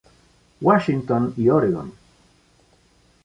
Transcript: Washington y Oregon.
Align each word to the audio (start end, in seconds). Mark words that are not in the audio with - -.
Washington 0.61 1.35
y 1.37 1.47
Oregon. 1.49 1.93